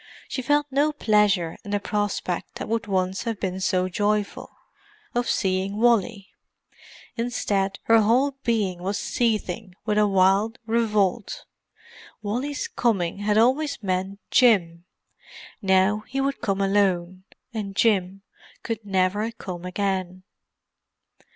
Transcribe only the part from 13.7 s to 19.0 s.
meant Jim. Now he would come alone, and Jim could